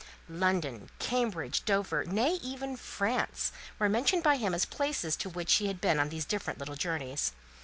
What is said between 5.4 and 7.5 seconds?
he had been on these different little journeys.